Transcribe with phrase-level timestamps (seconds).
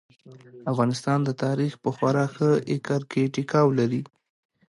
[0.71, 4.01] افغانستان د تاريخ په خورا ښه اکر کې ټيکاو لري.